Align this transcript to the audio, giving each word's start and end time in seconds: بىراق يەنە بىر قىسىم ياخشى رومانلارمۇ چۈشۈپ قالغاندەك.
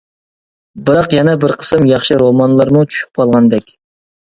بىراق 0.87 1.13
يەنە 1.17 1.35
بىر 1.43 1.53
قىسىم 1.65 1.85
ياخشى 1.91 2.19
رومانلارمۇ 2.23 2.85
چۈشۈپ 2.91 3.23
قالغاندەك. 3.23 3.79